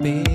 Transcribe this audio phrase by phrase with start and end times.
[0.00, 0.29] be